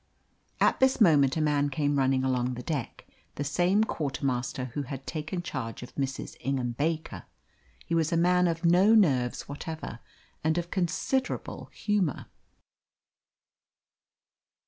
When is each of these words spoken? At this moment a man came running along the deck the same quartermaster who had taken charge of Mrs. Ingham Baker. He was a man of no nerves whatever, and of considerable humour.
At 0.59 0.79
this 0.79 0.99
moment 0.99 1.37
a 1.37 1.41
man 1.41 1.69
came 1.69 1.99
running 1.99 2.23
along 2.23 2.55
the 2.55 2.63
deck 2.63 3.05
the 3.35 3.43
same 3.43 3.83
quartermaster 3.83 4.71
who 4.73 4.81
had 4.81 5.05
taken 5.05 5.43
charge 5.43 5.83
of 5.83 5.93
Mrs. 5.93 6.37
Ingham 6.39 6.71
Baker. 6.71 7.25
He 7.85 7.93
was 7.93 8.11
a 8.11 8.17
man 8.17 8.47
of 8.47 8.65
no 8.65 8.95
nerves 8.95 9.43
whatever, 9.47 9.99
and 10.43 10.57
of 10.57 10.71
considerable 10.71 11.69
humour. 11.71 12.25